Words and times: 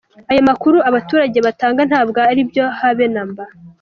Ayo 0.31 0.41
makuru 0.49 0.77
abaturage 0.89 1.37
batanga 1.47 1.81
ntabwo 1.89 2.19
ari 2.31 2.41
byo 2.49 2.65
habe 2.79 3.05
namba. 3.13 3.43